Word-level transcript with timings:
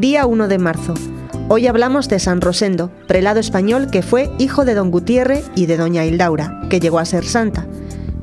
Día 0.00 0.24
1 0.24 0.48
de 0.48 0.56
marzo. 0.56 0.94
Hoy 1.48 1.66
hablamos 1.66 2.08
de 2.08 2.18
San 2.18 2.40
Rosendo, 2.40 2.90
prelado 3.06 3.38
español 3.38 3.90
que 3.90 4.00
fue 4.00 4.30
hijo 4.38 4.64
de 4.64 4.72
don 4.72 4.90
Gutiérrez 4.90 5.50
y 5.54 5.66
de 5.66 5.76
doña 5.76 6.06
Hildaura, 6.06 6.58
que 6.70 6.80
llegó 6.80 6.98
a 6.98 7.04
ser 7.04 7.26
santa. 7.26 7.66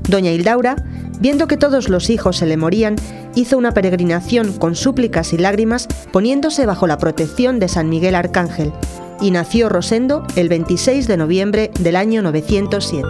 Doña 0.09 0.31
Hildaura, 0.31 0.75
viendo 1.19 1.45
que 1.45 1.55
todos 1.55 1.87
los 1.87 2.09
hijos 2.09 2.37
se 2.37 2.47
le 2.47 2.57
morían, 2.57 2.95
hizo 3.35 3.59
una 3.59 3.75
peregrinación 3.75 4.53
con 4.53 4.73
súplicas 4.73 5.33
y 5.33 5.37
lágrimas 5.37 5.87
poniéndose 6.11 6.65
bajo 6.65 6.87
la 6.87 6.97
protección 6.97 7.59
de 7.59 7.67
San 7.67 7.89
Miguel 7.89 8.15
Arcángel, 8.15 8.73
y 9.21 9.29
nació 9.29 9.69
Rosendo 9.69 10.25
el 10.35 10.49
26 10.49 11.07
de 11.07 11.17
noviembre 11.17 11.69
del 11.79 11.95
año 11.95 12.23
907. 12.23 13.07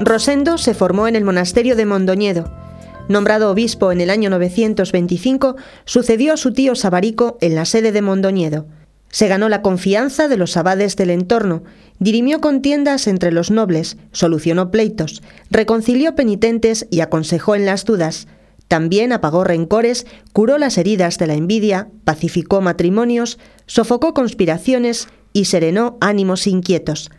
Rosendo 0.00 0.56
se 0.56 0.72
formó 0.72 1.08
en 1.08 1.16
el 1.16 1.24
monasterio 1.24 1.76
de 1.76 1.84
Mondoñedo. 1.84 2.65
Nombrado 3.08 3.50
obispo 3.50 3.92
en 3.92 4.00
el 4.00 4.10
año 4.10 4.30
925, 4.30 5.56
sucedió 5.84 6.32
a 6.32 6.36
su 6.36 6.52
tío 6.52 6.74
Sabarico 6.74 7.38
en 7.40 7.54
la 7.54 7.64
sede 7.64 7.92
de 7.92 8.02
Mondoñedo. 8.02 8.66
Se 9.10 9.28
ganó 9.28 9.48
la 9.48 9.62
confianza 9.62 10.26
de 10.26 10.36
los 10.36 10.56
abades 10.56 10.96
del 10.96 11.10
entorno, 11.10 11.62
dirimió 12.00 12.40
contiendas 12.40 13.06
entre 13.06 13.30
los 13.30 13.52
nobles, 13.52 13.96
solucionó 14.10 14.72
pleitos, 14.72 15.22
reconcilió 15.50 16.16
penitentes 16.16 16.88
y 16.90 17.00
aconsejó 17.00 17.54
en 17.54 17.64
las 17.64 17.84
dudas. 17.84 18.26
También 18.66 19.12
apagó 19.12 19.44
rencores, 19.44 20.06
curó 20.32 20.58
las 20.58 20.76
heridas 20.76 21.16
de 21.18 21.28
la 21.28 21.34
envidia, 21.34 21.88
pacificó 22.04 22.60
matrimonios, 22.60 23.38
sofocó 23.66 24.12
conspiraciones 24.14 25.06
y 25.32 25.44
serenó 25.44 25.96
ánimos 26.00 26.48
inquietos. 26.48 27.10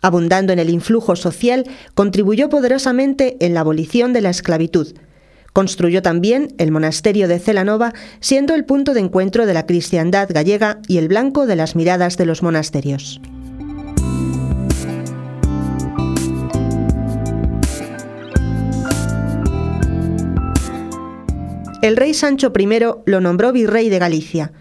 Abundando 0.00 0.54
en 0.54 0.58
el 0.58 0.70
influjo 0.70 1.16
social, 1.16 1.64
contribuyó 1.94 2.48
poderosamente 2.48 3.36
en 3.40 3.52
la 3.52 3.60
abolición 3.60 4.14
de 4.14 4.22
la 4.22 4.30
esclavitud. 4.30 4.94
Construyó 5.54 6.02
también 6.02 6.52
el 6.58 6.70
monasterio 6.70 7.28
de 7.28 7.38
Celanova, 7.38 7.94
siendo 8.20 8.54
el 8.54 8.66
punto 8.66 8.92
de 8.92 9.00
encuentro 9.00 9.46
de 9.46 9.54
la 9.54 9.64
cristiandad 9.64 10.28
gallega 10.30 10.80
y 10.86 10.98
el 10.98 11.08
blanco 11.08 11.46
de 11.46 11.56
las 11.56 11.74
miradas 11.74 12.18
de 12.18 12.26
los 12.26 12.42
monasterios. 12.42 13.22
el 21.86 21.96
rey 21.96 22.14
Sancho 22.14 22.50
I 22.58 22.66
lo 23.04 23.20
nombró 23.20 23.52
virrey 23.52 23.90
de 23.90 23.98
Galicia. 23.98 24.52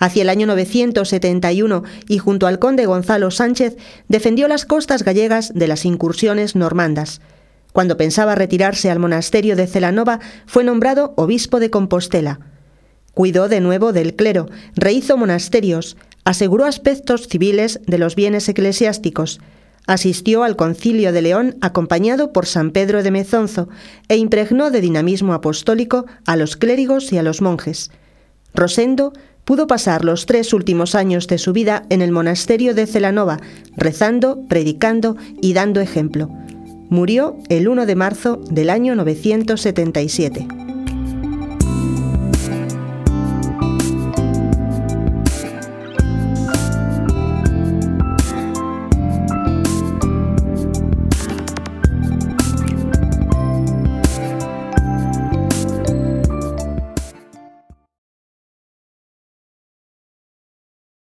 Hacia 0.00 0.22
el 0.22 0.28
año 0.28 0.48
971 0.48 1.84
y 2.08 2.18
junto 2.18 2.48
al 2.48 2.58
conde 2.58 2.86
Gonzalo 2.86 3.30
Sánchez 3.30 3.76
defendió 4.08 4.48
las 4.48 4.64
costas 4.64 5.04
gallegas 5.04 5.54
de 5.54 5.68
las 5.68 5.84
incursiones 5.84 6.56
normandas. 6.56 7.20
Cuando 7.74 7.96
pensaba 7.96 8.36
retirarse 8.36 8.88
al 8.88 9.00
monasterio 9.00 9.56
de 9.56 9.66
Celanova, 9.66 10.20
fue 10.46 10.62
nombrado 10.62 11.12
obispo 11.16 11.58
de 11.58 11.70
Compostela. 11.70 12.38
Cuidó 13.14 13.48
de 13.48 13.60
nuevo 13.60 13.92
del 13.92 14.14
clero, 14.14 14.48
rehizo 14.76 15.16
monasterios, 15.16 15.96
aseguró 16.24 16.66
aspectos 16.66 17.26
civiles 17.26 17.80
de 17.84 17.98
los 17.98 18.14
bienes 18.14 18.48
eclesiásticos, 18.48 19.40
Asistió 19.86 20.44
al 20.44 20.56
concilio 20.56 21.12
de 21.12 21.20
León 21.20 21.56
acompañado 21.60 22.32
por 22.32 22.46
San 22.46 22.70
Pedro 22.70 23.02
de 23.02 23.10
Mezonzo 23.10 23.68
e 24.08 24.16
impregnó 24.16 24.70
de 24.70 24.80
dinamismo 24.80 25.34
apostólico 25.34 26.06
a 26.24 26.36
los 26.36 26.56
clérigos 26.56 27.12
y 27.12 27.18
a 27.18 27.22
los 27.22 27.42
monjes. 27.42 27.90
Rosendo 28.54 29.12
pudo 29.44 29.66
pasar 29.66 30.02
los 30.02 30.24
tres 30.24 30.54
últimos 30.54 30.94
años 30.94 31.26
de 31.26 31.36
su 31.36 31.52
vida 31.52 31.84
en 31.90 32.00
el 32.00 32.12
monasterio 32.12 32.74
de 32.74 32.86
Celanova, 32.86 33.40
rezando, 33.76 34.40
predicando 34.48 35.16
y 35.42 35.52
dando 35.52 35.82
ejemplo. 35.82 36.30
Murió 36.94 37.36
el 37.48 37.66
1 37.66 37.86
de 37.86 37.96
marzo 37.96 38.36
del 38.36 38.70
año 38.70 38.94
977. 38.94 40.63